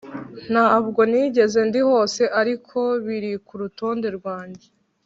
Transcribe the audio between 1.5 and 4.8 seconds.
ndi hose, ariko biri kurutonde rwanjye.